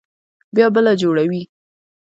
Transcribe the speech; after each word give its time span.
بيا 0.55 0.67
بله 0.75 0.93
جوړوي. 1.01 1.41